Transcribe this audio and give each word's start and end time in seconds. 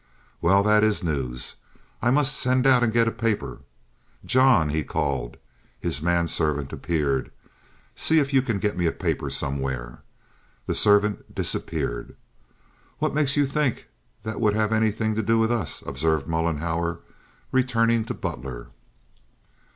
"Well, 0.41 0.63
that 0.63 0.83
is 0.83 1.03
news. 1.03 1.57
I 2.01 2.09
must 2.09 2.35
send 2.35 2.65
out 2.65 2.81
and 2.83 2.91
get 2.91 3.07
a 3.07 3.11
paper. 3.11 3.59
John!" 4.25 4.69
he 4.69 4.83
called. 4.83 5.37
His 5.79 6.01
man 6.01 6.27
servant 6.27 6.73
appeared. 6.73 7.31
"See 7.93 8.17
if 8.17 8.33
you 8.33 8.41
can 8.41 8.57
get 8.57 8.75
me 8.75 8.87
a 8.87 8.91
paper 8.91 9.29
somewhere." 9.29 10.01
The 10.65 10.73
servant 10.73 11.35
disappeared. 11.35 12.15
"What 12.97 13.13
makes 13.13 13.37
you 13.37 13.45
think 13.45 13.89
that 14.23 14.41
would 14.41 14.55
have 14.55 14.71
anything 14.71 15.13
to 15.13 15.21
do 15.21 15.37
with 15.37 15.51
us?" 15.51 15.83
observed 15.85 16.27
Mollenhauer, 16.27 17.01
returning 17.51 18.03
to 18.05 18.15
Butler. 18.15 18.69